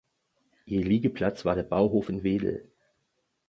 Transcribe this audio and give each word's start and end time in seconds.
Ihr 0.65 0.83
Liegeplatz 0.83 1.45
war 1.45 1.53
der 1.53 1.61
Bauhof 1.61 2.09
in 2.09 2.23
Wedel. 2.23 2.67